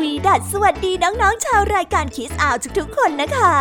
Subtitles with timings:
[0.00, 3.54] วีดัสสวัสดีน้องๆชาวรายการคิสอาวทุกๆคนนะคะ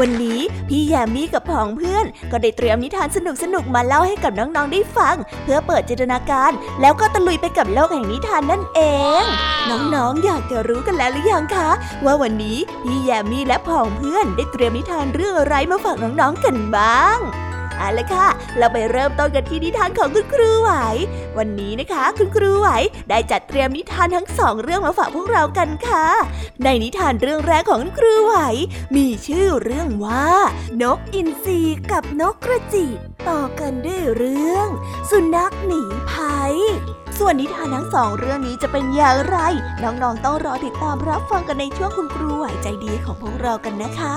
[0.00, 3.18] วันนี้พี่แยมมี่กับผองเพื่อน ก็ได้เตรียมนิทานส
[3.54, 8.80] นุกๆมาเล่าให้กับน้องๆได้ฟัง เพื่อเปิดจินตนาการ แล้วก็ตะลุยไปกับโลกแห่งนิทานนั่นเอ
[9.22, 9.24] ง
[9.94, 11.70] น้องๆอยากจะรู้กันแล้วหรือยังคะ
[12.04, 17.18] ว่าวันนี้พี่แยมมี่และผองเพื่อนได้เตรียมนิทานเรื่องอะไรมาฝากน้องๆกันบ้าง
[17.78, 18.26] เอาละค่ะ
[18.58, 20.70] เราไปเริ่มต้นกันที่นิทานของคุณครูไหว
[21.38, 22.68] วันนี้นะคะ คุณครูไหว
[23.08, 26.06] ได้จัดเตรียมนิทานทั้งสองเรื่องมาฝากพวกเรากันค่ะ
[26.64, 28.34] ในนิทานเรื่องแรกของคุณครูไหว
[28.96, 30.26] มีชื่อเรื่องว่า
[30.82, 31.60] นกอินทรี
[31.92, 32.96] กับนกกระจิบ
[33.28, 34.68] ต่อกันด้วยเรื่อง
[35.10, 36.54] สุนัขหนีภัย
[37.18, 39.38] ส่วนนิทานทั้งสองเรื่องนี้จะเป็นอย่างไร
[39.82, 44.16] น้องๆต้องรอติดตามรับฟังกันในช่วงคุณครูไหวใจดีของพวกเรากันนะคะ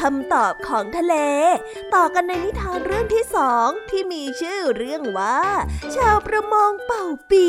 [0.00, 1.14] คำตอบของทะเล
[1.94, 5.38] ต่อกันในนิทานเรื่องที่สองที่มีชื่อเรื่องว่า
[5.96, 7.48] ชาวประมงเป่าปี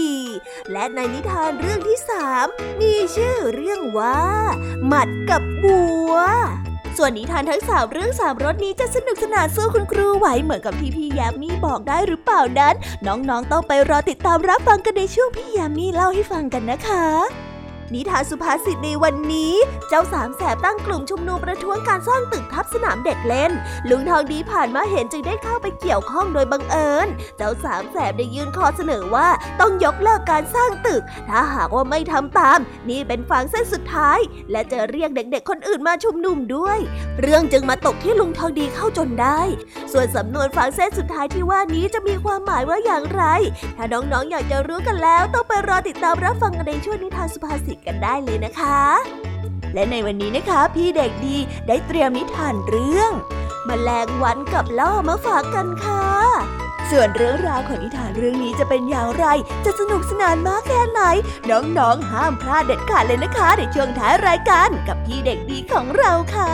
[0.71, 2.45] และในนิทานเรื่องที่สาม
[2.81, 4.19] มีชื่อเรื่องว่า
[4.87, 6.13] หมัดกับบัว
[6.97, 12.75] ส่วนนิทานทั้งสามเรื่องสามรสนี้จะสนุกสนานสู้คุณครูไหวเหมือนกับที่พี่ยามีบอกได้หรือเปล่านั้น
[13.07, 17.46] น้องๆต้องไปรอติดตามรับฟังกันในช่วงพี่ยามีเล่าให้ฟังกันนะคะ
[17.93, 19.53] นิทานสุภาษิตในวันนี้
[19.89, 23.51] เจ้าสามแสบตั้งกลุ่มชุมนุมประท้วงการสร้างตึกทับสนามเด็กเล่น
[23.89, 27.07] ลุงทองดีผ่านมาเห็นจึงได้เข้าไปเกี่ยวข้องโดยบังเอิญ
[27.37, 29.27] เจ้าสามแสบได้ยื่นข้อเสนอว่า
[29.59, 34.19] ต้องยกเลิกการสร้างตึก ถ้าหากว่าไม่ทำตาม นี่เป็นฟางเส้นสุดท้าย
[34.51, 36.77] และจะเรียกเด็กๆ คนอื่นมาชุมนุมด้วย
[37.21, 39.39] เรื่องจึงมาตกที่ลุงทองดีเข้าจนได้
[39.91, 43.23] ส่วนสำนวนฟางเส้นสุดท้ายที่ว่านี้จะมีความหมายว่าอย่างไร
[43.77, 48.81] ถ้าน้องๆอยากจะรู้กันแล้ว ต้องไปรอติดตามรับฟังกันในช่วงนิทานสุภาษิตกันได้เลยนะคะ
[49.73, 53.11] และในวันนี้นะคะ พี่เด็กดีได้เตรียมนิทานเรื่อง
[53.67, 56.05] มแมลงวันกับล่อมาฝากกันค่ะ
[56.91, 59.25] ส่วนเรื่องราวของนิทานเรื่องนี้จะเป็นอย่างไร
[59.65, 61.01] จะสนุกสนานมากแค่ไหน
[61.49, 66.53] น้องๆห้ามพลาดเด็ดขาดเลยนะคะ ในช่วงท้ายรายการกับพี่เด็กดีของเราค่ะ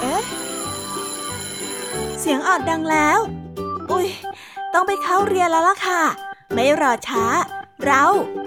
[0.00, 0.16] เอ๊
[2.20, 3.18] เสียงออดดังแล้ว
[3.90, 4.06] อุ้ย
[4.74, 6.02] ต้องไปเข้าเรียนแล้วล่ะค่ะ
[6.54, 7.24] ไม่รอช้า
[7.84, 8.04] เรา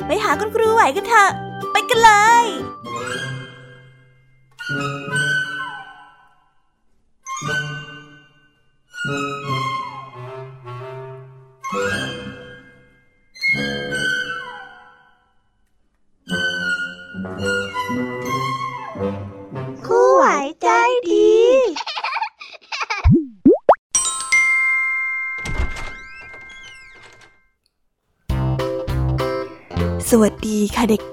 [0.08, 1.30] ไปหาคุณครูไหวกันเถอะ
[1.72, 2.12] ไปกันเล
[2.44, 2.46] ย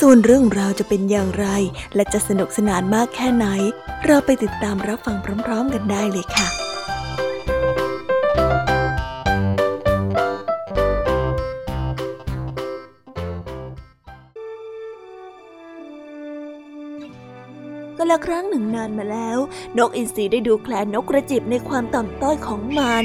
[0.00, 1.46] ส่วนเรื่องราวจะเป็นอย่างไร
[1.94, 3.46] และจะสนุกสนานมากแค่ไหน
[4.06, 6.48] เราไปติดตามรับฟังพร้อม ๆ กันได้เลยค่ะ
[17.96, 19.38] ก็ละครั้งหนึ่งนานมาแล้ว
[19.78, 23.04] นกอินทรีได้ดูแคลนนกกระจิบในความต่ำต้อยของมัน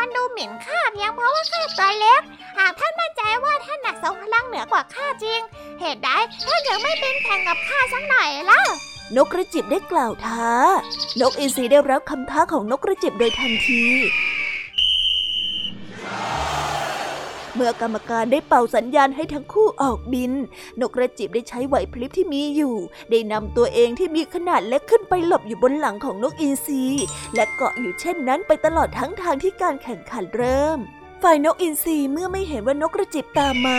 [0.00, 2.22] ยูฟันดูหมิ่นข้าเพียงเพราะว่าข้าตัวเล็ก
[2.58, 5.40] หากท่านมั่นใจว่าท่านหนักทรงพลังเหนือกว่าข้าจริง
[5.80, 6.10] เหตุใด
[6.46, 8.60] ท่านถึงไม่เป็นแข่งกับข้าสักหน่อยล่ะ
[9.16, 10.48] นกกระจิบได้กล่าวท้า
[11.20, 13.82] นกอินทรีได้รับคำท้าของนกกระจิบโดยทันที
[17.54, 20.32] เมื่อกรรมการได้เป่าสัญญาณให้ทั้งคู่ออกบิน
[20.80, 22.74] นกกระจิบได้ใช้ไหวพลิบที่มีอยู่
[23.10, 26.82] ได้นำตัวเองที่มีขนาดเล็กขึ้นไปหลบอยู่บนหลังของนกอินทรี
[27.34, 30.80] และเกาะอยู่เช่นนั้นไปตลอดทั้งทางที่การแข่งขันเริ่ม
[31.22, 33.78] ฝ่ายนกอินทรีเมื่อไม่เห็นว่านกกระจิบตามมา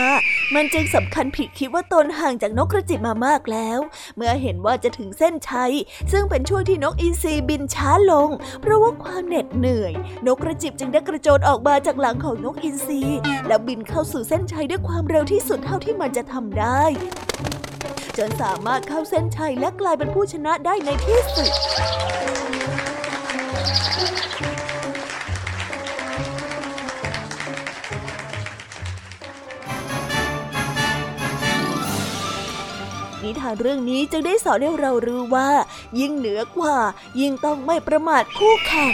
[0.56, 3.80] มันจึงสำคัญผิดคิดว่าตนห่างจากนกกระจิบมามากแล้ว
[4.16, 5.74] เมื่อเห็นว่าจะถึงเส้นชัย
[6.12, 8.30] ซึ่งเป็นช่วงที่นกอินทรีบินช้าลง
[8.62, 9.94] เพราะว่าความเหน็ดเหนื่อย
[10.26, 13.02] นกกระจิบจึงได้กระโจนออกมาจากหลังของนกอินทรี
[13.48, 16.84] แล้วบินเข้าสู่เส้นชัยด้วยความเร็วที่สุดเท่าที่มันจะทำได้
[18.18, 21.52] จนสามารถเข้าเส้นชัยและกลายเป็นผู้ชนะได้ในที่สุด
[33.24, 35.50] นิทานเรื่องนี้จึงได้สอนให้เรารู้ว่า
[36.00, 36.78] ยิ่งเหนือกว่า
[37.20, 38.94] ยิ่งต้องไม่ประมาทคู่แข่ง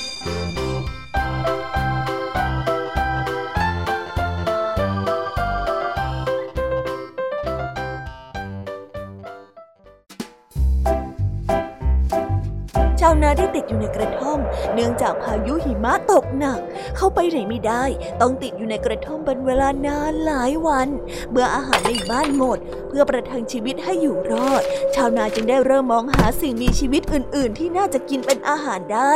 [13.61, 14.39] ด้ติดอยู่ในกระท่อม
[14.73, 16.59] เนื่องจากพายุหิมะตกหนัก
[16.97, 17.83] เข้าไปไหนไม่ได้
[18.21, 20.87] ต้องติดอยู่ในกระท่อมเป็นเวลานานหลายวัน
[21.31, 24.63] เมื่ออาหารในบ้านหมด เพื่อประทังชีวิตให้อยู่รอด
[24.95, 29.13] ชาวนาจึงได้เริ่มมองหาสิ่งมีชีวิตอื่น ๆ ที่น่าจะกินเป็นอาหารได้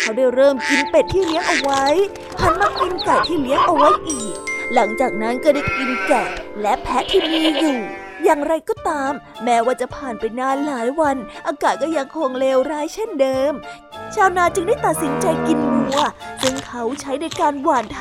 [0.00, 1.84] เขาได้เริ่มกินเป็ดที่เลี้ยงเอาไว้
[2.40, 4.34] หันมากินไก่ที่เลี้ยงเอาไว้อีก
[4.74, 6.26] หลังจากนั้นก็ได้กินแกะ
[6.60, 7.78] และแพะที่มีอยู่
[8.24, 9.12] อย่างไรก็ตาม
[9.44, 11.16] แม้ว่าจะผ่านไปนานหลายวัน
[11.46, 13.52] อากาศก็ยังคงเลวร้ายเช่นเดิม
[14.14, 15.98] ชาวนาจึงได้ตัดสินใจกินวัว
[16.42, 18.00] ซึ่งเขาใช้ในการหว่านไถ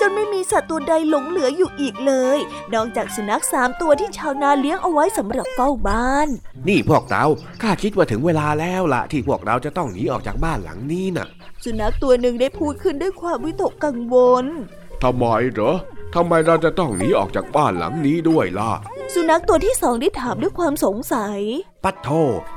[0.00, 2.38] จนไม่มีสัตว์ตัวใดหลงเหลืออยู่อีกเลย
[2.74, 6.28] นอกจากสุนัขสามตัวที่ชาวนาเลี้ยงเอาไว้สำหรับเฝ้าบ้าน
[6.68, 7.24] นี่พวกเรา
[7.62, 11.26] ข้าคิดว่าถึงเวลาแล้วละที่พวกเราจะต้องหนีออกจากบ้านหลังนี้น่ะ
[11.64, 14.46] สุนัขตัวหนึ่งได้พูดขึ้นด้วยความวิตกกังวล
[15.02, 15.72] ทำไมเหรอ
[16.14, 18.70] ทำไมเราจะต้องหนีออกจากบ้านหลังนี้ด้วยล่ะ
[19.14, 21.40] สุนัขตัวที่สองได้ถามด้วยความสงสัย
[21.84, 22.08] ปัดโท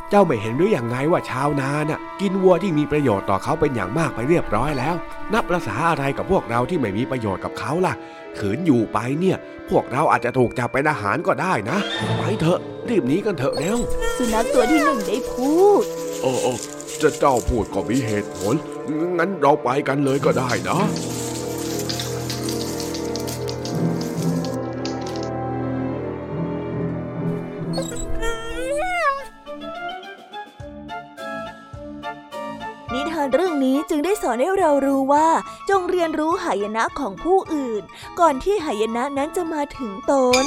[0.10, 4.96] เจ้าไม่เห็นหรืออย่างไงว่าชาวนาน่ะ กินวัวที่มีประโยชน์ต่อเขาเป็นอย่างมากไปเรียบร้อยแล้ว
[5.34, 7.94] นับประษาอะไรกับพวกเราที่ไม่มีประโยชน์กับเขาล่ะ
[8.38, 9.38] ขืนอยู่ไปเนี่ย
[9.70, 11.78] พวกเราอาจจะถูกจับเป็นอาหารก็ได้นะ
[12.18, 12.60] ไปเถอะ
[12.90, 13.78] รีบหนีกันเถอะเร็ว
[14.18, 15.84] สุนัขตัวที่หนึ่งได้พูด
[16.22, 16.58] เออเออ
[17.02, 18.56] จะเจ้าพูดก็มีเหตุผล
[19.18, 20.80] งั้นเราไปกันเลยก็ได้นะ
[34.36, 35.28] อนให้เรารู้ว่า
[35.70, 37.84] จงเรียนรู้หายนะของผู้อื่น
[38.20, 40.14] ก่อนที่หายนะนั้นจะมาถึงต
[40.44, 40.46] น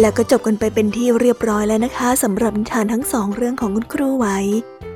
[0.00, 4.38] แล้วก็จบกันไปเป็นที่เรียบร้อยแล้วนะคะสำหรับนิทานทั้งสองเรื่องของคุณครูไว้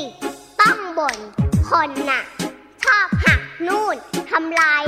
[0.00, 0.02] ิ
[0.60, 1.16] ต้องบ่น
[1.70, 2.22] คนน่ะ
[2.84, 3.96] ชอบหักนู่น
[4.30, 4.82] ทำลาย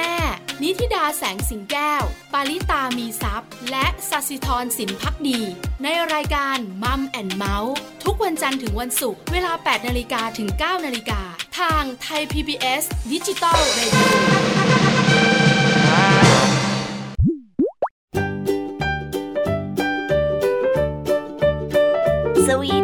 [0.00, 0.18] แม่
[0.62, 5.40] นิธิดาแสงสิงแก้ว ปาลิตามีซัพ์และสัสิธรสินพักดี
[5.82, 11.20] ในรายการมัมแอนเมาส์ทุกวันจันทร์ถึงวันศุกร์เวลา 8 นาฬิกาถึง 9 นาฬิกา
[11.58, 14.49] ทางไทย PBS ดิจิตอลเรดิโอ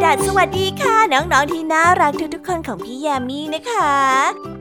[0.09, 3.95] าศสวัสดีค่ะ น้องๆที่น่ารักทุกๆคนของพี่แยมมี่นะคะ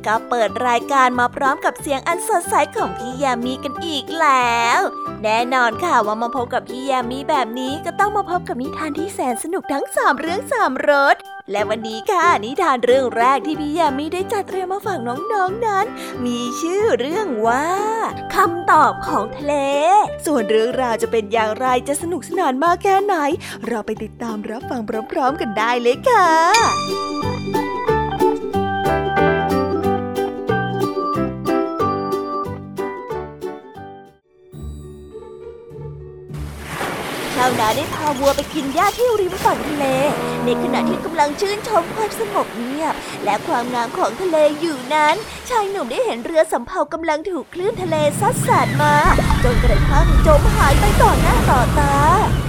[0.06, 4.80] ก็เปิดรายการมาพร้อมกับเสียงอันสดใสของพี่แยมมี่กันอีกแล้ว
[5.22, 11.16] แน่นอนค่ะว่ามาพบกับพี่แยมมี่แบบนี้ก็ต้องมาพบกับนิทานที่แสนสนุกทั้งสามเรื่องสามรส
[11.50, 15.16] และวันนี้ค่ะ นิทานเรื่องแรกที่พี่ยามีได้จัดเตรียมมาฝากน้อ
[15.48, 15.86] งๆนนั้น
[16.24, 17.66] มีชื่อเรื่องว่า
[18.34, 19.54] คำตอบของทะเล
[20.26, 23.14] ส่วนเรื่องราวจะเป็นอย่างไรจะสนุกสนานมากแค่ไหน
[23.66, 24.80] เราไปติดตามรับฟัง
[25.12, 39.84] พร้อมๆกันได้เลยค่ะาวนาได้พาวัวไปกินหญ้าที่ริมฝั่งทะเล
[40.44, 45.14] ในขณะที่กำลังชื่นชมความสงบเงียบ และความงามของทะเลอยู่นั้น
[45.48, 48.94] ชายหนุ่มได้เห็นเรือสำเภากำลังถูกคลื่นทะเลซัดสาดมา
[49.44, 51.96] จนกระทั่งจมหายไปต่อหน้าต่อตา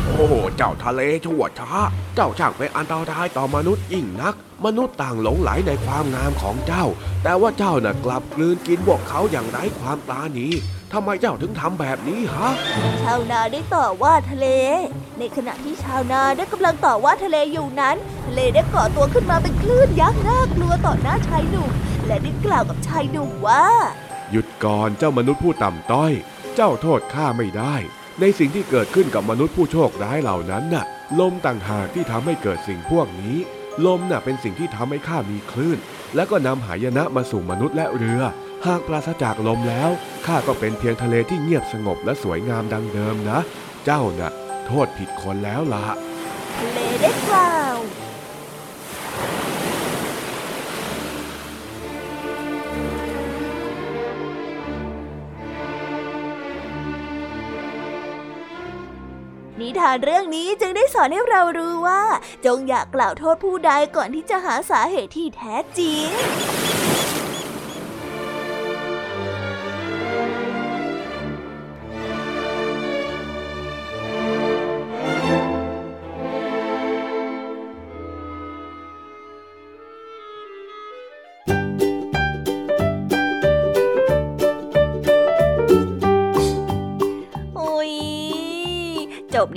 [0.05, 0.27] โอ้
[0.57, 1.71] เจ้าทะเลชั่วช้า
[2.15, 4.35] เจ้าช่างเป็นอันตรายต่อมนุษย์ยิ่งนัก
[4.65, 6.85] มนุษย์ต่างหลงไหลในความงามของเจ้า
[7.23, 10.47] แต่ว่าเจ้าน่ะกลับกลืนกินพวกเขาอย่างไร้ความปราณี
[10.94, 12.50] ทำไมเจ้าถึงทำแบบนี้ฮะ
[13.04, 14.47] ชาวนาได้ต่อว่าทะเล
[15.19, 17.95] ในขณะที่ชาวนาได้กำลังต่อว่าทะเลอยู่นั้น
[18.26, 21.71] ทะเลได้ก่อตัวขึ้นมาเป็นคลื่นยักษ์น่ากลัวต่อหน้าชายหนุ่ม
[22.06, 23.65] และได้กล่าวกับชายหนุ่มว่า
[24.32, 26.13] หยุดก่อนเจ้ามนุษย์ผู้ต่ำต้อย
[26.56, 27.76] เจ้าโทษข้าไม่ได้
[28.19, 30.86] ในสิ่งที่เกิดขึ้นกับมนุษย์ผู้โชคร้ายเหล่านั้นน่ะ
[31.19, 33.38] ลมต่างหากที่ทำให้เกิดสิ่งพวกนี้
[33.86, 35.80] ลมน่ะเป็นสิ่งที่ทำให้ข้ามีคลื่น
[36.15, 38.21] และก็นำหายนะมาสู่มนุษย์และเรือ
[38.67, 39.89] หากปราศจากลมแล้ว
[40.25, 43.39] ข้าก็เป็นเพียงทะเลที่เงียบสงบและสวยงามดังเดิมนะ
[43.86, 44.32] เจ้าน่ะ
[44.67, 45.86] โทษผิดคนแล้วล่ะ
[46.58, 47.56] ทะเลได้กล่า
[59.60, 62.01] นิทานเรื่องนี้จึงได้สอนให้เรารู้ว่า
[62.45, 66.76] จงอย่ากกล่าวโทษผู้ใดก่อนที่จะหาสาเหตุที่แท้จริง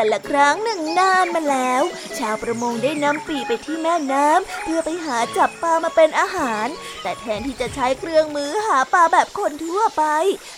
[0.00, 1.82] กันละครั้งหนึ่งนานมาแล้ว
[2.18, 6.66] ชาวประมงได้นำปีไปที่แม่น้ำเพื่อไปหาจับปลามาเป็นอาหาร
[7.02, 10.04] แต่แทนที่จะใช้เครื่องมือหาปลาแบบคนทั่วไป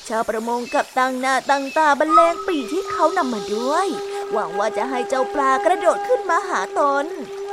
[0.09, 3.87] ชาวประมงกับตั้งหน้าตั้งตาบรรเลงปีที่เขานำมาด้วย
[4.33, 7.05] หวังว่าจะให้เจ้าปลากระโดดขึ้นมาหาตน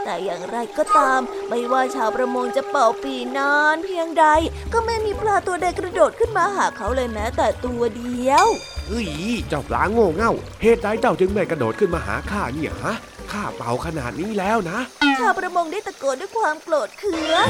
[0.04, 4.26] แต่อย่างไรก็ตาม ไม่ว่าชาวประมงจะเป่าปีนานเพียงใด
[4.74, 8.48] ก็ไม่มีปลาตัวใดกระโดดขึ้นมาหาเขาเลยแม้แต่ตัวเดียว
[8.90, 9.08] เฮ้ย
[9.50, 12.96] เจ้าปลาโง่เง่า เหตุใดเจ้าจึงไม่กระโดดขึ้นมาหาข้าเนี่ยฮะ
[13.32, 14.80] ข้าเป่าขนาดนี้แล้วนะ
[15.20, 17.46] ชาวประมงได้ตะโกนด้วยความโกรธเคือง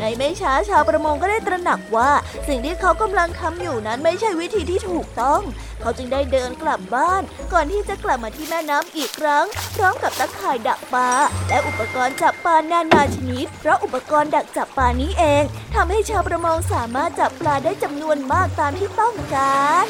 [0.00, 2.10] ในไม่ช้าชาวประมงก็ได้ตระหนักว่า
[2.48, 5.40] สิ่งที่เขากำลังทำอยู่นั้นไม่ใช่วิธีที่ถูกต้อง
[5.80, 9.44] เขาจึงได้เดินกลับบ้าน ก่อนที่จะกลับมาที่แม่น้ำอีกครั้ง
[9.76, 11.10] พร้อมกับตะข่ายดักปลา
[11.48, 15.42] และอุปกรณ์จับปลานานาชนิด เพราะอุปกรณ์ดักจับปลานี้เอง
[15.74, 19.86] ทำให้ชาวประมงสามารถจับปลาได้จำนวนมากตามที่ต้องการ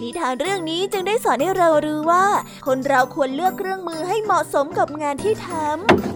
[0.00, 2.26] นิทานเรื่องนี้จึงได้สอนให้เรารู้ว่า
[2.66, 6.15] คนเราควรเลือกเครื่องมือให้เหมาะสมกับงานที่ทำ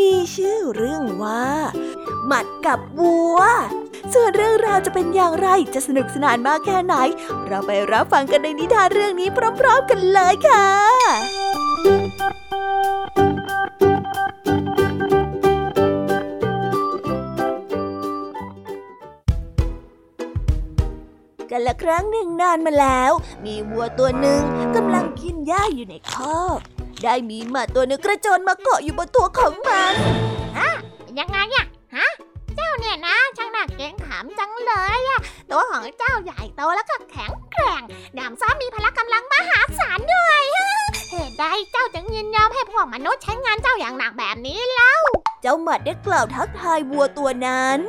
[0.00, 1.44] มีชื่อเรื่องว่า
[2.26, 3.38] หมัดกับวัว
[4.14, 6.94] ส่วนเรื่องราวจะเป็นอย่างไรจะสนุกสนานมากแค่ไหน
[7.46, 9.28] เราไปรับฟังกันในนิทานเรื่องนี้
[9.60, 10.68] พร้อมๆกันเลยค่ะ
[21.50, 23.12] กันละครั้งหนึ่งนานมาแล้ว
[23.44, 24.42] มีวัวตัวหนึ่ง
[24.76, 26.60] กำลังกินหญ้าอยู่ในคอก
[27.04, 29.94] ได้มีหมาตัวนึงกระโจนมาเกาะอยู่บนตัวของมัน
[30.58, 30.70] ฮะ
[31.18, 32.08] ยังไงอะฮะ
[32.56, 37.82] เจ้าเนี่ยนะช่างหนักเกรงขำจังเลยอะตัวของเจ้าใหญ่โตแล้วก็แข็งแกร่ง
[38.18, 40.42] ดามซ้อมมีพละกำลังมหาศาลด้วย
[41.10, 44.94] เหตุใดเจ้าจึงยินยอมให้พวกมนุษย์ใช้งานเจ้าอย่างหนักแบบนี้เล่า
[45.42, 47.80] เจ้าหมัดได้กล่าวทักทายวัวตัวนั้น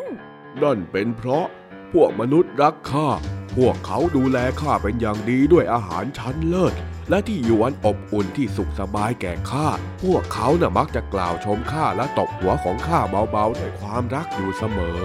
[0.61, 1.45] นั่นเป็นเพราะ
[1.93, 3.07] พวกมนุษย์รักข้า
[3.55, 6.73] พวกเขาดูแลข้าเป็นอย่างดีด้วยอาหารชั้นเลิศ
[7.09, 9.67] และที่ยู่อันอบอุ่นที่สุขสบายแก่ข้า
[10.03, 12.99] พวกเขาน่ะมักจะกล่าวชมข้าและตบหัวของข้า
[13.31, 15.03] เบาๆด้วยความรักอยู่เสมอ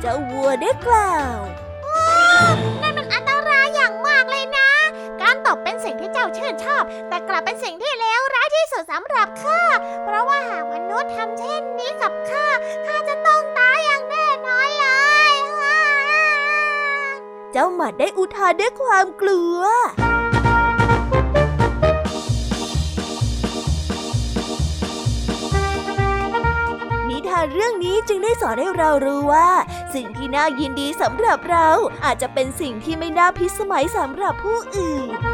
[0.00, 1.38] เจ้าวัวได้กล่าว
[2.82, 4.70] นั่นมันอันตรายอย่างมากเลยนะ
[5.22, 9.62] การตบเป็นสิ่งที่เจ้าชื่นชอบ แต่กลับเป็นสิ่งที่เลวร้ายที่สุดสำหรับข้า
[10.04, 12.46] เพราะว่าหากมนุษย์ทำเช่นนี้กับข้า
[12.86, 14.83] ข้าจะต้องตายอย่างแน่นอนเลย
[17.56, 19.58] เจ้าหมัดได้อุทานด้วยความกลัว
[27.08, 29.48] นิทานเรื่องนี้จึงได้สอนให้เรารู้ว่า
[29.94, 31.68] สิ่งที่น่ายินดีสำหรับเรา
[32.04, 35.33] อาจจะเป็นสิ่งที่ไม่น่าพิสมัยสำหรับผู้อื่น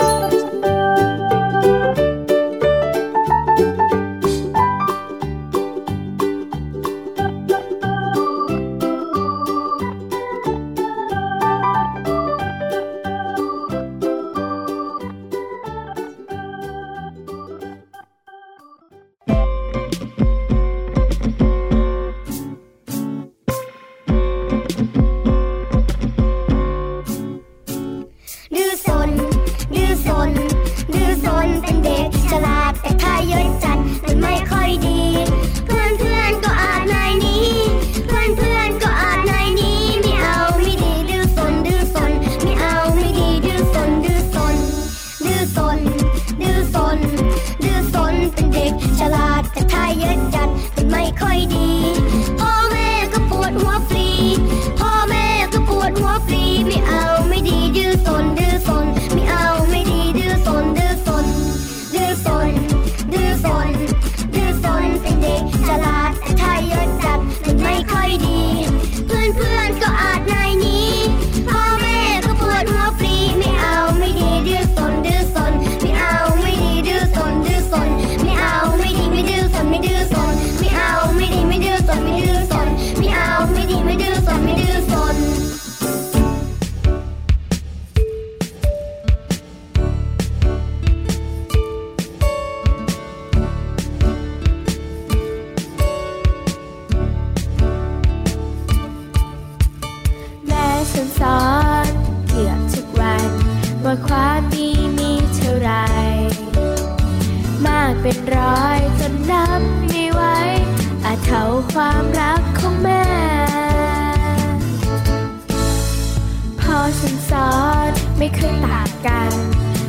[119.07, 119.31] กัน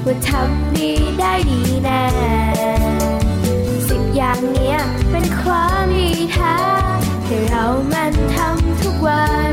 [0.04, 2.04] ว่าทำดีได้ดีแน่
[3.88, 4.78] สิบอย่างเนี้ย
[5.10, 6.56] เป็นความดีแท้
[7.24, 9.52] ให้เรามันทำทุกวัน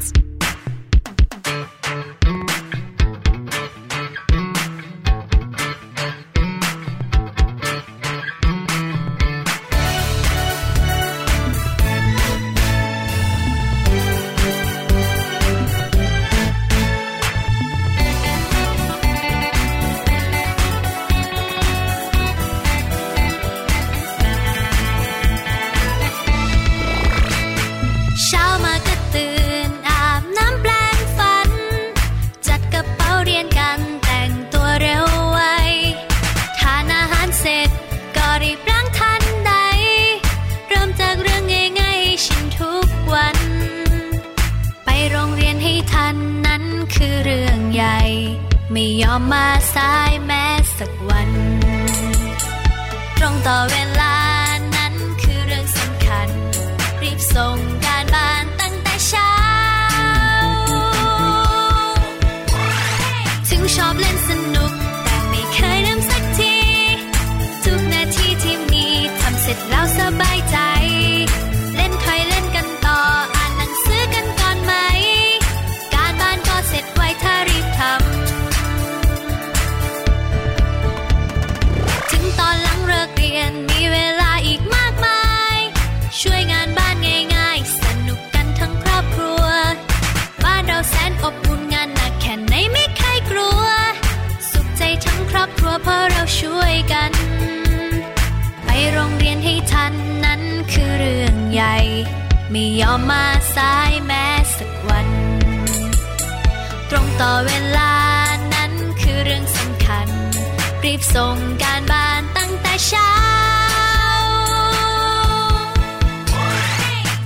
[110.85, 113.11] รีบส่งการบ้านตั้งแต่เช้า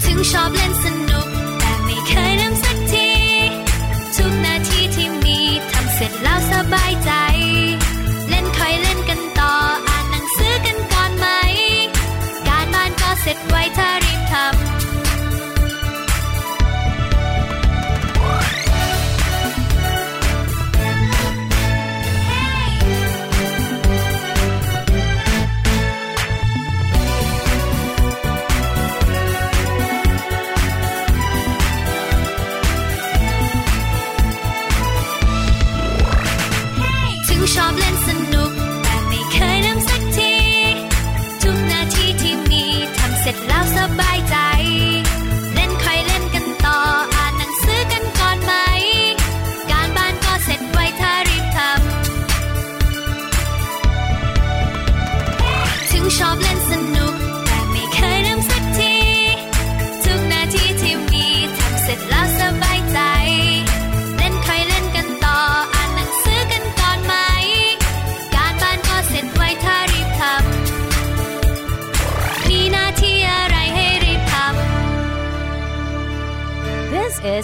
[0.04, 1.28] ถึงชอบเล่นสนุก
[1.60, 3.12] แต่ไม่เคยลืมสักที
[4.16, 5.40] ทุกนาทีที่มี
[5.72, 7.12] ทำเสร็จแล้วสบายใจ
[8.30, 9.54] เล่นคอเล่นกันต่อ
[9.88, 11.28] อ่านหนังสือกันก่อนไหม
[12.48, 14.65] การบ้านก็เสร็จไวถ้ารีบทำ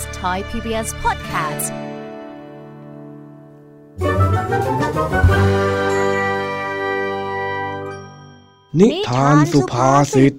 [0.02, 1.66] is Thai PBS Podcast
[8.80, 10.34] นิทานสุภาษิต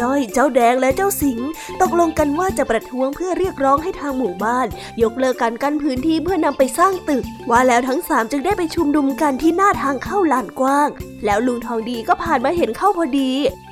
[0.00, 1.38] จ้อย เจ้าแดงและเจ้าสิง
[1.80, 4.66] ตกลงกันว่าจะประท้วงเพื่อเรียกร้องให้ทางหมู่บ้าน
[5.02, 10.88] ยกเลิกการกั้นพื้นที่เพื่อนำไปสร้างตึก ว่าแล้วทั้งสามจึงได้ไปชุมนุมกันที่หน้าทางเข้าลานกว้าง
[11.24, 13.30] แล้วลุงทองดีก็ผ่านมาเห็นเข้าพอดี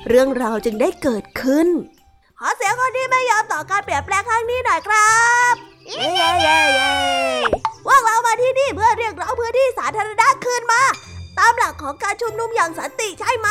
[0.09, 1.67] เรื่องราวจึงได้เกิดขึ้น
[2.39, 5.13] ขอเสียงคนที่ไม่ยอมต่อการเปลี่ยนแปลงครั้งนี้หน่อยครั
[5.51, 5.55] บ
[5.87, 6.91] เย้เย้เย้
[7.85, 10.81] พวกเรามาที่นี่เพื่อเรียกร้องพื้นที่สาธารณะคืนมา
[11.39, 13.49] ตามหลักของการชุมนุมอย่างสันติใช่ไหม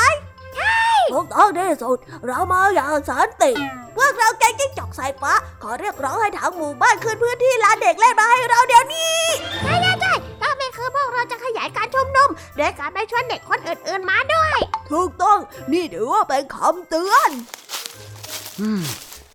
[0.57, 3.53] ใช่ถูกต้องที่สุด เรามาอย่างสันติ
[3.97, 9.21] พวกเราแก๊งจิ้งจอกสายฟ้า ขอเรียกร้องให้ทางหมู่บ้านคืนพื้นที่ลานเด็กเล่นมาให้เราเดี๋ยวนี้
[9.62, 10.12] ใช่ใช่ใช่
[10.43, 14.57] ถ้าไม่คือพวกเราจะขยายการชมนุมโดยการไปชวนเด็กคนอื่นๆมาด้วย
[14.93, 15.38] ถูกต้อง
[15.73, 17.31] นี่ถือว่าเป็นคำเตือน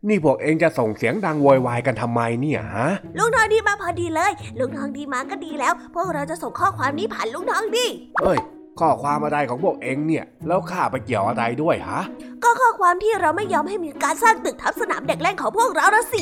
[0.08, 7.86] นี่พวกเองจะส่งเสียงดังวอยวายกันทำไมเนี่ยฮะ ลุงทองดีมาพอดีเลย ลุงทองดีมาก็ดีแล้ว พวกเราจะส่งข้อความนี้ผ่านลุงทองดี
[8.22, 8.40] เฮ้ย
[8.80, 12.02] ข้อความอะไรของพวกเองเนี่ย แล้วข้าไปเกี่ยวอะไรด้วยฮะ
[12.44, 16.22] ก็ข้อความที่เราไม่ยอมให้มีการสร้างตึกทับสนามเด็กเล่นของพวกเราละสิ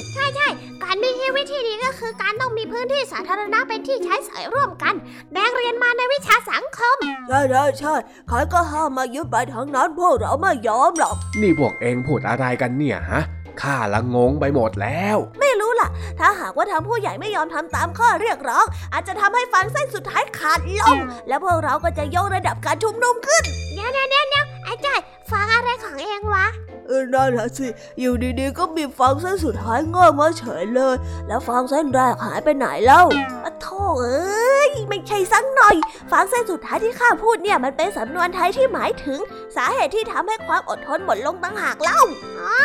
[0.83, 4.93] การมีชีวิตที่ดีก็คือการต้องมีพื้นที่สาธารณะเป็นที่ใช้สอยร่วมกัน
[5.33, 7.93] แดงเรียนมาในวิชาสังคม ใช่ใช่ใช่
[8.27, 13.21] ใครก็ห้ามมายึดไปทั้งนั้นพวกเราไม่ยอมหรอก นี่พวกเองพูดอะไรกันเนี่ยฮะ
[13.61, 15.89] ข้าละงงไปหมดแล้ว ไม่รู้ล่ะ
[16.19, 24.99] ถ้าหากว่าทางผู้ใหญ่ไม่ยอมทำตามข้อเรียกร้อง อาจจะทำให้ฟันเส้นสุดท้ายขาดลง และพวกเราก็จะยกระดับการชุมนุมขึ้นเดี๋ยวเดี๋ยวเดี๋ยว ไอ้จ้อย
[25.31, 26.45] ฟังอะไรของเองวะ
[26.87, 27.67] เออนั่นแหละสิ
[27.99, 30.95] อยู่ดีๆก็มีฟังเส้นสุดท้ายงอกมาเฉยเลย
[31.27, 33.03] แล้วฟังเส้นแรกหายไปไหนเล่า
[33.43, 35.75] อะโธ่เอ้ยไม่ใช่สักหน่อย
[36.11, 39.19] ฟังเส้นสุดท้ายที่ข้าพูดเนี่ยมันเป็นสำนวนไทยที่หมายถึง
[39.55, 41.99] สาเหตุที่ทำให้ความอดทนหมดลงต่างหากเล่า
[42.39, 42.55] อ๋อ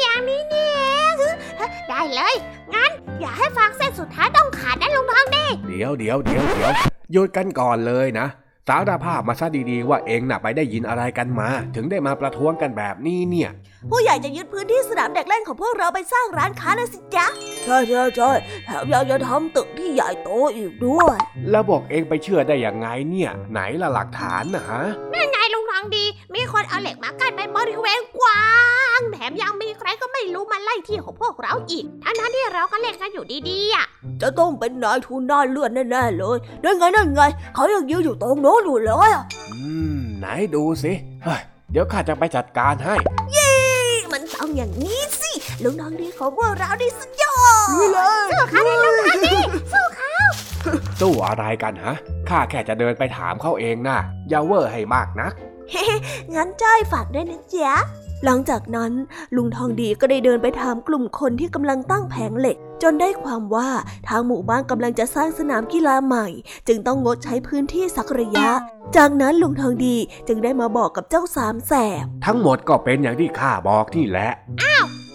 [0.00, 0.80] อย่างนี้นี่เอ
[1.12, 1.14] ง
[1.88, 2.34] ได้เลย
[2.74, 6.72] งั้น อย่าให้ฟังเส้นสุดท้ายต้องขาดนะลุงทองดีเดี๋ยวเดี๋ยวเดี๋ยวเดี๋ยว
[7.12, 8.26] หยุดกันก่อนเลยนะ
[8.68, 13.50] สารภาพมาซะดีๆ ว่าเองน่ะไปได้ยินอะไรกันมา ถึงได้มาประท้วงกันแบบนี้เนี่ย
[13.90, 17.26] ผู้ใหญ่จะยึดพื้นที่สนามเด็กเล่นของพวกเราไปสร้างร้านค้านะสิจ๊ะ
[17.64, 18.30] ใช่ใช่ใช่
[18.66, 21.16] แถมยังจะทำตึกที่ใหญ่โตอีกด้วย
[21.50, 25.37] แล้วบอกเองไปเชื่อได้ยังไงเนี่ย ไหนละหลักฐานนะฮะไงลุงทอ
[25.80, 28.44] งดี มีคนเอาเหล็กมากั้นเป็นบริเวณกว้า
[28.98, 33.86] งแถมยังมีใครก็ไม่รู้มาไล่ที่ของพวกเราอีก ทั้งนั้นที่เราก็เล่นกันอยู่ดีๆอะ
[34.22, 37.22] จะต้องเป็นนายทุนหน้าเลือดแน่ๆเลยนั่นไงนั่นไง
[37.54, 39.60] เขายังยืนอยู่ตรงโน้นอยู่เลยอะอื
[39.98, 40.92] ม ไหนดูสิ
[41.24, 41.40] เฮ้ย
[41.72, 42.94] เดี๋ยวข้าจะไปจัดการให้
[44.12, 49.36] มันต้องอย่างนี้สิลุงน้องดีของพวกเราดิสุดยอดนี่เลยสู้เขาเลยลุงทองดี
[51.00, 51.94] สู้อะไรกันฮะ
[52.28, 55.32] ข้าแค่จะเดินไปถามเขาเองนะอย่าเวอร์ให้มากนัก
[56.34, 57.74] งั้นจ้อยฝากด้วยนะจ๊ะ
[58.24, 58.92] หลังจากนั้น
[59.36, 63.68] ลุงทองดีก็ได้เดินไปถามกลุ่มคนที่กำลังตั้งแผงเหล็ก จนได้ความว่า
[64.08, 66.26] ทางหมู่บ้านกำลังจะสร้างสนามกีฬาใหม่
[66.68, 68.50] จึงต้องงดใช้พื้นที่สักระยะ
[68.96, 69.96] จากนั้นลุงทองดี
[70.28, 74.30] จึงได้มาบอกกับเจ้าสามแสบ ทั้งหมดก็เป็นอย่างที่ข้าบอกนี่แหละ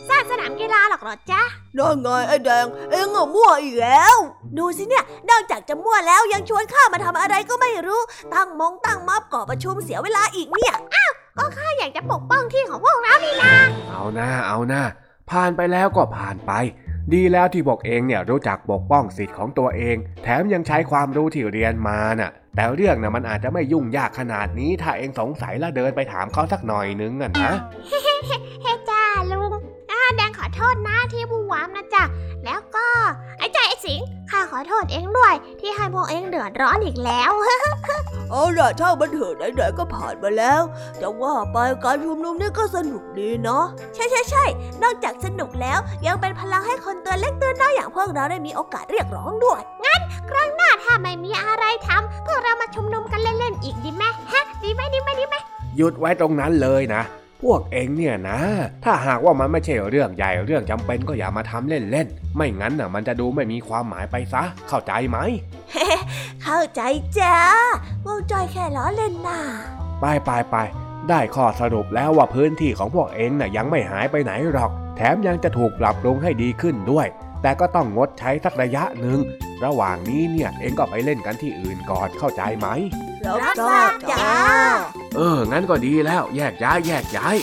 [0.10, 1.43] สร้างสนามกีฬาหรอกเหรอจ๊ะ
[1.78, 4.15] นั่นไงไอ้แดง เอ็งอะมั่วอีกแล้ว
[4.57, 8.01] ดูสิเนี่ย นอกจากจะมั่วแล้วยังชวนข้ามาทำอะไรก็ไม่รู้
[8.34, 10.76] ตั้งมงตั้งม็อบก่อประชุมเสียเวลาอีกเนี่ย
[11.57, 13.55] ข้าอยากจะปกป้องที่ของพวกเรานี่นะ
[13.91, 14.84] เอาหน้าเอาหน้า
[15.32, 16.51] ผ่านไปแล้วก็ผ่านไป
[17.13, 27.51] ดีแล้วที่บอกเองเนี่ยรู้จักปกป้องสิทธิ์ของตัวเอง แถมยังใช้ความรู้ที่เรียนมาน่ะ แต่เรื่องน่ะมันอาจจะไม่ยุ่งยากขนาดนี้ ถ้าเองสงสัยแล้วเดินไปถามเขาสักหน่อยนึงอะนะ
[27.89, 28.34] เฮ้จ้า
[28.65, 28.82] ลุงอ่า
[30.18, 32.03] แดงขอโทษนะที่บูวามนะจ๊ะ
[32.45, 32.88] แล้วก็
[33.38, 33.99] ไอ้ใจไอ้สิง
[34.32, 37.32] ข้าขอโทษเองด้วย ที่ให้พวกเองเดือดร้อนอีกแล้ว
[38.32, 40.61] เอาล่ะช่างมันเถอะไหนๆก็ผ่านมาแล้ว
[41.01, 44.45] จะว่าไปการชุมนุมนี่ก็สนุกดีเนาะ ใช่ใช่ใช่
[44.84, 49.61] นอกจากสนุกแล้วยังเป็นพลังให้คนตัวเล็กตัวน้อยอย่างพวกเราได้มีโอกาสเรียกร้องด้วย
[50.30, 55.36] ครั้งหน้าถ้าไม่มีอะไรทำพวกเรามาชุมนุมกันเล่นๆอีกดีไหมฮะ ดีไหมดีไหมดีไหม
[55.78, 57.01] หยุดไว้ตรงนั้นเลยนะ
[57.44, 58.39] พวกเองเนี่ยนะ
[58.86, 65.18] ถ้าหากว่ามันไม่ใช่เรื่องใหญ่เรื่องจำเป็นก็อย่ามาทำเล่นๆ ไม่งั้นน่ะมันจะดูไม่มีความหมายไปซะ เข้าใจไหม
[66.44, 66.82] เข้าใจ
[67.20, 67.38] จ้า
[68.04, 69.39] พวกจอยแค่ล้อเล่นน่ะ
[70.02, 70.56] ไปไปไป
[71.10, 77.08] ได้ข้อสรุปแล้วว่าพื้นที่ของพวกเองน่ะยังไม่หายไปไหนหรอก แถมยังจะถูกปรับปรุงให้ดีขึ้นด้วย
[77.44, 79.20] แต่ก็ต้องงดใช้สักระยะหนึ่ง
[79.66, 82.68] ระหว่างนี้เนี่ยเองก็ไปเล่นกันที่อื่นก่อนเข้าใจไหม
[83.26, 84.28] รับทราบจ้า
[85.16, 87.38] เออ งั้นก็ดีแล้วแยกย้ายแยกย้าย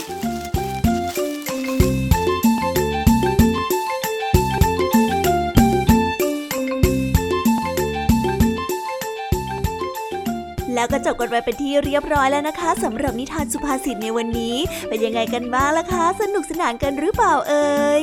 [10.75, 14.57] แล้วก็จบกันไปเป็นที่เรียบร้อยแล้วนะคะสำหรับนิทานสุภาษิตในวันนี้
[14.89, 18.03] เป็นยังไงกันบ้างล่ะคะ สนุกสนานกันหรือเปล่าเอ่ย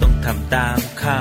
[0.00, 1.18] ต้องทำตามเขา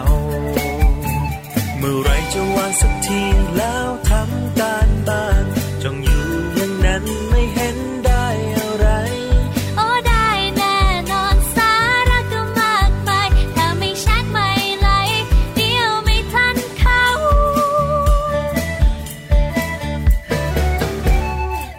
[1.78, 3.22] เมื่อไรจะวางสักที
[3.58, 5.46] แล้วทำการบ้าน
[5.84, 8.26] จงอยู่อย่างนั้นไม่เห็นได้
[8.58, 8.88] อะไร
[9.76, 10.78] โอ้ได้แน่
[11.12, 11.74] นอนสา
[12.10, 14.50] ระก็มากมายถ้าไม่ชัดไม่
[14.80, 14.90] ไหล
[15.56, 17.04] เดียวไม่ทันเขา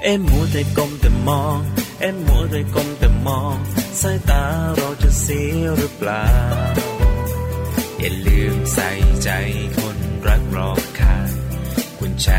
[0.03, 1.59] เอ็มมัวแต่ก้มแต่มอง
[2.01, 3.57] เอ็มมัวแต่ก้มแต่มอง
[4.01, 4.43] สายตา
[4.77, 6.27] เราจะเสียหรือเปล่า
[8.07, 8.91] อย่าลืมใส่
[9.23, 9.31] ใจ
[9.79, 9.99] คน
[10.29, 11.31] รักรอบค่าง
[11.99, 12.31] คุณใจ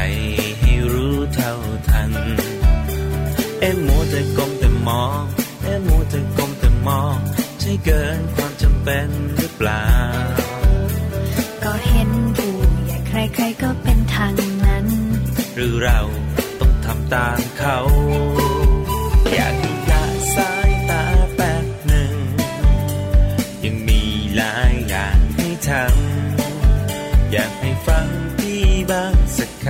[0.59, 1.53] ให้รู้เท่า
[1.89, 2.11] ทัน
[3.59, 5.21] เอ็มมัวแต่ก้มแต่มอง
[5.63, 7.17] เอ็มมัวแต่ก้มแต่มอง
[7.59, 9.07] ใช่เกินความจำเป็น
[9.37, 9.85] หรือเปล่า
[11.63, 12.55] ก็เห็นผู้
[12.85, 14.33] ใหญ่ใครๆก็เป็นทาง
[14.65, 14.85] นั้น
[15.55, 15.99] หรือเรา
[16.59, 17.77] ต้องทำตามเขา
[19.33, 19.66] อยาก
[25.69, 28.07] ทำอยากให้ฟัง
[28.37, 29.65] พี่บ้างสักค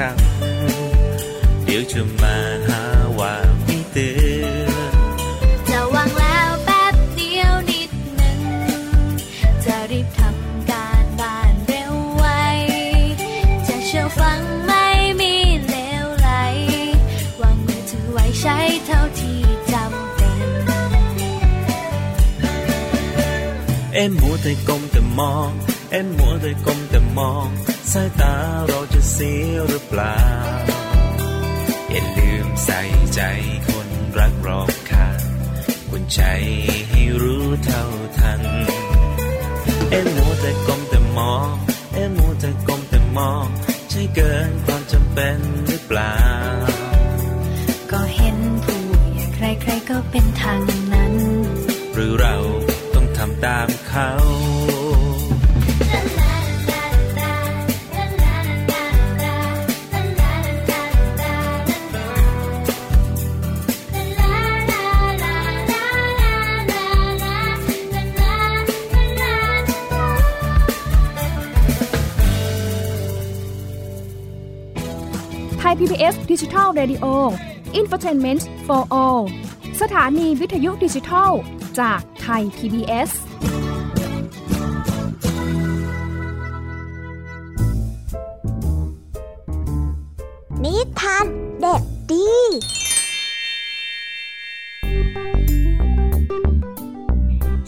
[0.82, 2.38] ำเดี๋ยวจะมา
[2.68, 2.82] หา
[3.20, 4.10] ว่าไม่เตื
[4.54, 4.94] อน
[5.70, 8.42] จะวางแล้วแป๊บเดียวนิดหนึ่ง
[9.66, 12.26] จะรีบทำการบ้านเร็วไว
[13.68, 14.88] จะเชื่อฟังไม่
[15.22, 15.34] มี
[15.68, 16.30] เลวไหล
[17.42, 19.40] วางมือถือไว้ใช้เท่าที่
[19.72, 20.50] จำเป็น
[23.94, 25.52] เอ็มมัวแต่ก้มแต่มอง
[25.92, 27.48] เอ็มมัวแต่ก้มแต่มอง
[27.92, 28.36] สายตา
[28.68, 30.20] เราจะเสียหรือเปล่า
[31.92, 32.82] อย่าลืมใส่
[33.14, 33.22] ใจ
[33.68, 35.22] คนรักรอบค่าง
[35.90, 36.22] คุณใจ
[36.90, 37.84] ให้รู้เท่า
[38.20, 38.42] ทัน
[39.90, 41.50] เอ็มมัวแต่ก้มแต่มอง
[41.94, 43.46] เอ็มมัวแต่ก้มแต่มอง
[43.90, 46.18] ใช่เกินความจำเป็นหรือเปล่า
[47.92, 48.82] ก็เห็นผู้
[49.14, 50.62] ใหญ่ใครๆก็เป็นทาง
[50.94, 51.14] นั้น
[51.94, 52.36] หรือเรา
[52.94, 54.10] ต้องทำตามเขา
[76.08, 77.06] PBS ดิจิทัล Radio
[77.80, 79.22] Infotainment for All
[79.82, 81.32] สถานีวิทยุดิจิทัล
[81.80, 83.12] จากไทย PBS
[90.64, 91.26] นิทาน
[91.62, 91.82] เด็ก
[92.12, 92.32] ดี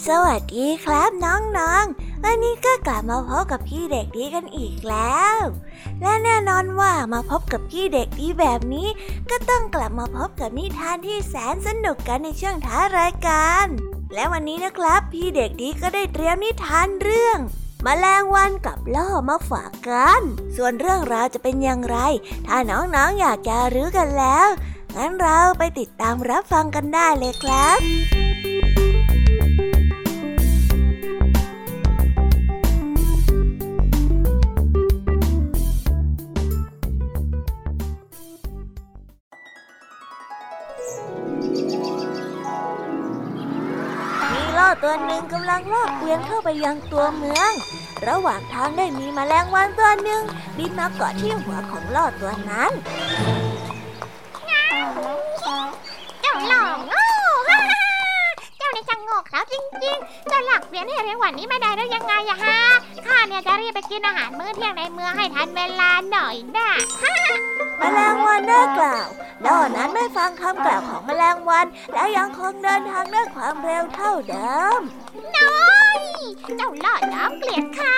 [0.08, 5.38] สวัสดีครับน้องๆ วันนี้ก็กลับมาพบกับพี่เด็กดีกันอีกแล้ว
[6.02, 8.88] และแน่นอนว่ามาพบกับพี่เด็กดีแบบนี้
[9.30, 13.66] ก็ต้องกลับมาพบกับนิทานที่แสนสนุกกันในช่วงท้ายรายการ
[14.14, 17.38] และวันนี้นะครับ พี่เด็กดีก็ได้เตรียมนิทานเรื่อง
[17.86, 20.22] มแมลงวันกับล่อมาฝากกัน
[20.56, 21.98] ส่วนเรื่องราวจะเป็นอย่างไร
[22.48, 24.48] ถ้าน้องๆออยากจะรู้กันแล้ว
[24.96, 28.19] งั้นเราไปติดตามรับฟังกันได้เลยครับ
[46.10, 47.52] วียนเข้าไปยังตัวเมือง
[48.08, 50.24] ระหว่างทางได้มีมแมลงวันตัวหนึ่ง
[50.58, 52.72] บินมาเกาะที่หัวของลอดตัวนั้น
[56.22, 57.04] เจ้าหลองโอ้
[58.58, 62.60] เจ้าในจังงกแล้วจริงๆจะหลักเปลี่ยนให้เร็วกว่านี้ไม่ได้แล้วยังไงอะฮะ
[63.08, 66.70] ข้าเนี่ยจะรีบไปกินอาหารมื้อเที่ยงในเมืองให้ทันเวลาหน่อยนะ
[67.80, 69.08] มแมลงวันได้กล่าว
[69.46, 74.82] ดอนั้นไม่ฟังคำกล่าวของแมลงวัน และยังคงเดินทางด้วยความเร็วเท่าเดิม
[75.36, 75.69] น้อย
[76.58, 77.96] เจ้าลอดน้ำเกลียดข้า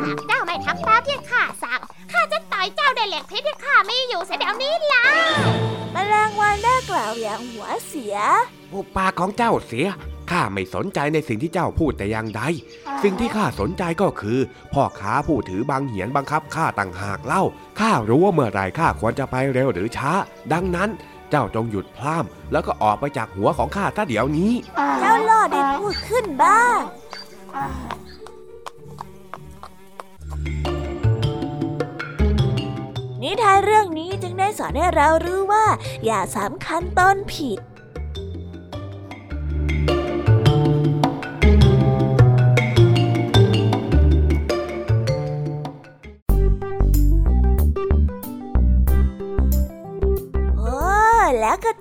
[0.00, 1.80] หากเจ้าไม่ทำตามที่ข้าสั่ง
[2.12, 5.04] ข้าจะต่อยเจ้าด้วยเหล็กเพชรที่ข้าไม่อยู่เสียเดี๋ยวนี้ล่ะ
[5.92, 8.16] แมลงวันได้กล่าวอย่างหัวเสีย
[8.74, 9.86] อุปาของเจ้าเสีย
[10.30, 12.42] ข้าไม่สนใจในสิ่งที่เจ้าพูดแต่อย่างใด
[13.02, 14.38] สิ่งที่ข้าสนใจก็คือ
[14.72, 17.42] พ่อค้าผู้ถือบางเหียนบังคับข้าต่างหากเล่า
[17.80, 20.12] ข้ารู้ว่าเมื่อไรข้าควรจะไปเร็วหรือช้า
[20.52, 24.52] ดังนั้นเจ้าจงหยุดพล่ามแล้วก็ออกไปจากหัวของข้าถ้าเดี๋ยวนี้
[25.00, 26.78] เจ้าลอดได้พูดขึ้นบ้าง
[33.22, 35.66] นิทานเรื่องนี้จึงได้สอนให้เรารู้ว่า
[36.04, 37.58] อย่าสำคัญตนผิด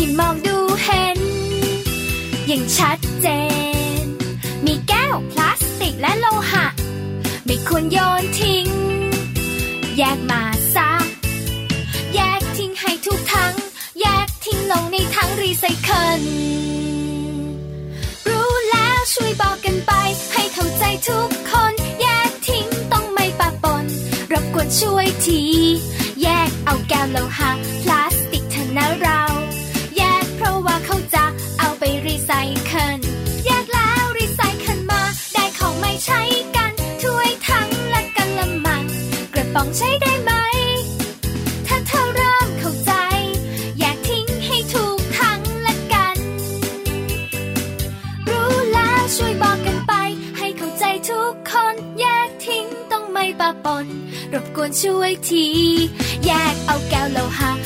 [0.00, 1.18] ที่มองดูเห็น
[2.46, 3.26] อย่างชัดเจ
[4.02, 4.04] น
[4.64, 6.66] มีแก้วพลาสติกและโลหะ
[7.46, 8.66] ไม่ควรโยนทิ้ง
[9.98, 10.42] แยกมา
[10.74, 10.90] ซะ
[12.14, 13.54] แยกทิ้งให้ถูกถัง
[14.00, 16.22] แยกทิ้งลงในถังรีไซเคิล
[18.28, 19.92] รู้แล้วช่วยบอกกันไป
[20.32, 21.72] ให้เข้าใจทุกคน
[22.02, 23.84] แยกทิ้งต้องไม่ปะปน
[24.32, 25.42] รบกวนช่วยที
[26.22, 27.50] แยกเอาแก้วโลหะ
[27.82, 29.25] พลาสติกเถอะนะเรา
[54.66, 55.46] วนช่วยที
[56.24, 57.65] แยกเอาแก้วโลหะ